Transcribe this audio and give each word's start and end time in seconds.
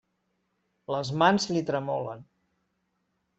Les 0.95 1.11
mans 1.23 1.45
li 1.51 1.63
tremolen. 1.69 2.25